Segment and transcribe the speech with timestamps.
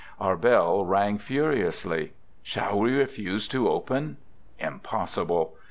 [0.19, 2.13] Our bell rang furiously.
[2.41, 4.17] Shall we refuse to open?
[4.57, 5.55] Impossible.